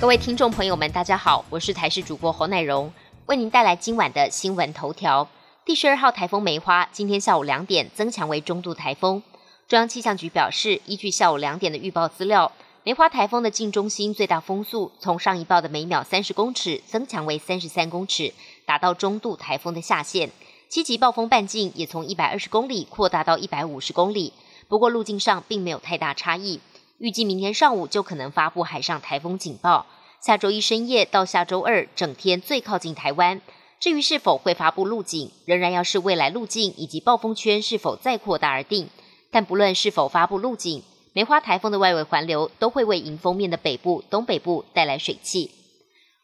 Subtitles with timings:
[0.00, 2.92] 各位听众朋友们，大家好，我是台视主播侯乃荣，
[3.26, 5.28] 为您带来今晚的新闻头条。
[5.64, 9.20] 第十二号台风梅花今天下午两点增强为中度台风。
[9.66, 12.52] 中央气象局表示，依据下午两点的预报资料，
[12.84, 18.32] 梅花台风的近中心最大风速从上一报的每秒三十公尺增强为三十三公尺，
[18.64, 20.30] 达到中度台风的下限。
[20.68, 24.32] 七级暴风半径也从一百二十公里扩大到一百五十公里，
[24.68, 26.60] 不过路径上并没有太大差异。
[26.98, 29.86] 预计明天上午就可能发布海上台风警报，
[30.20, 33.40] 下周一深夜到下周二整天最靠近台湾。
[33.78, 38.88] 至于是否会发布路径，仍然要视未来路径以及暴风圈是否再扩大而定。
[39.30, 40.82] 但不论是否发布路径，
[41.12, 45.52] 梅花台风的外围环流都会为迎风面的北部、东北部带来水汽。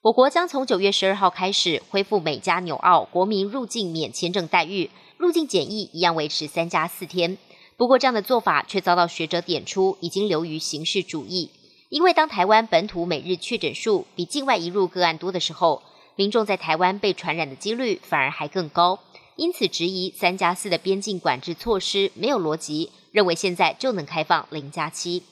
[0.00, 7.36] 我国将从九月十二号开始恢复美加纽澳国民入境免签证待遇，入境检疫一样维持三加四天。
[7.76, 11.50] 不过，这样的做法却遭到学者点出，已经流于形式主义。
[11.92, 15.82] 因为当台湾本土每日确诊数比境外移入个案多的时候，
[16.16, 18.98] 民众在台湾被传染的几率反而还更高。
[19.36, 25.22] 因此，质疑三加四的边境管制措施没有逻辑，认为现在就能开放零加七。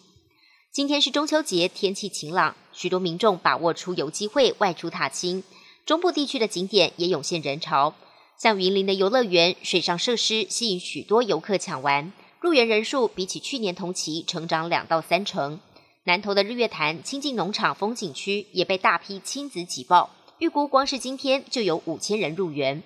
[0.70, 5.42] 今天是中秋节，天气晴朗，许多民众把握出游机会外出踏青。
[5.86, 7.94] 中部地区的景点也涌现人潮，
[8.38, 12.12] 像云林的游乐园水上设施吸引许多游客抢玩。
[12.38, 15.58] 入园人数比起去年同期成长两到三成。
[16.04, 22.82] 南投的日月潭亲近农场风景区也被大批亲子挤爆，预估光是今天就有五千人入园。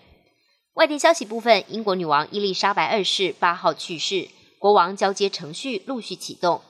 [0.75, 6.61] 外电消息部分，英国女王伊丽莎白二世八号去世，国王交接程序陆续启动，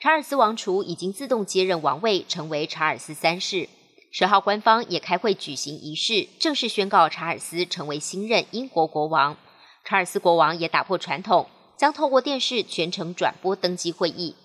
[0.00, 3.68] 查尔斯王储已经自动接任王位，成为查尔斯三世。
[4.10, 9.36] 十号官方也开会举行仪式，正式宣告查尔斯成为新任英国国王。
[9.84, 11.46] 查尔斯国王也打破传统。
[11.74, 14.36] 将透过电视全程转播登基会议。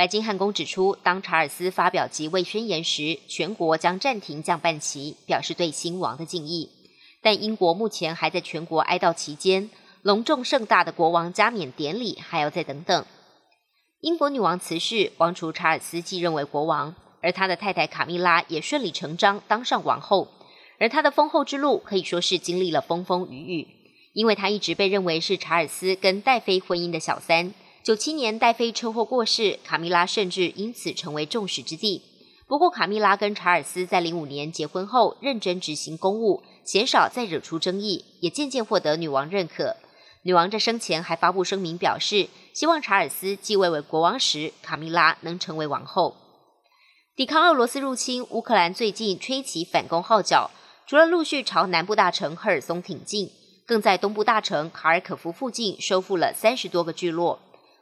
[0.00, 6.70] 白金汉宫指出，当查尔斯发表即位宣言时，全国将暂停降半旗，表示对新王的敬意。
[7.20, 9.68] 但英国目前还在全国哀悼期间，
[10.00, 13.04] 隆重盛大的国王加冕典礼还要再等等。
[14.00, 20.28] 英国女王辞世，王储查尔斯继任为国王，而他的太太卡米拉也顺理成章当上王后。
[20.78, 23.68] 而他的丰厚之路可以说是经历了风风雨雨。
[24.14, 27.52] 因为他一直被认为是查尔斯跟戴妃婚姻的小三。
[27.90, 32.00] 九七年戴妃车祸过世，卡米拉甚至因此成为众矢之的。
[32.46, 39.74] 不过，卡米拉跟查尔斯在零五年结婚后，认真执行公务，鲜少再惹出争议，也渐渐获得女王认可。
[40.22, 46.14] 女王在生前还发布声明表示，希望查尔斯继位为国王时，卡米拉能成为王后。
[47.16, 50.52] 抵抗俄罗斯入侵，乌克兰最近吹起反攻号角，
[50.86, 53.32] 除了陆续朝南部大城赫尔松挺进。
[53.66, 57.40] 更在东部大城卡尔可夫附近收复了三十多个聚落，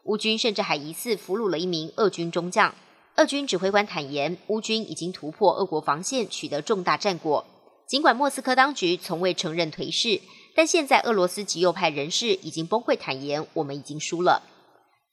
[0.08, 2.74] 乌军甚至还疑似俘虏了一名俄军中将。
[3.16, 7.44] 俄军指挥官坦言，乌军已经突破俄国防线，取得重大战果。
[7.86, 10.22] 尽管莫斯科当局从未承认颓势，
[10.54, 14.42] 但现在俄罗斯极右派人士已经崩溃坦言，我们已经输了。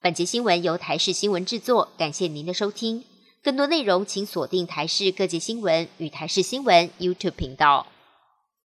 [0.02, 3.04] 本节新闻由台视新闻制作，感谢您的收听。
[3.44, 7.86] 更多内容请锁定台视各界新闻与台视新闻 YouTube 频道。